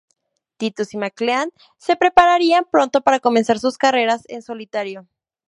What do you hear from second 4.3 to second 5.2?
solitario.